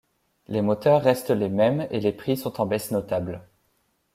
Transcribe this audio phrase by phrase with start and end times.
[0.47, 3.47] Les moteurs restent les mêmes et les prix sont en baisse notable.